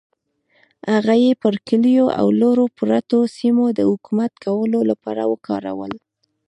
[0.91, 5.93] هغه یې پر کلیو او لرو پرتو سیمو د حکومت کولو لپاره وکارول.